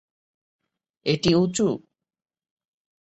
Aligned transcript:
এটি 1.05 1.31
উঁচু। 1.35 1.67